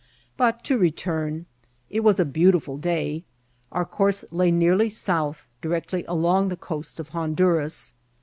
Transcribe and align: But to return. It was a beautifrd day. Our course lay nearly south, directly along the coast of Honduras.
But 0.35 0.63
to 0.63 0.79
return. 0.79 1.45
It 1.91 1.99
was 1.99 2.19
a 2.19 2.25
beautifrd 2.25 2.81
day. 2.81 3.23
Our 3.71 3.85
course 3.85 4.25
lay 4.31 4.49
nearly 4.49 4.89
south, 4.89 5.43
directly 5.61 6.05
along 6.05 6.47
the 6.49 6.57
coast 6.57 6.99
of 6.99 7.09
Honduras. 7.09 7.93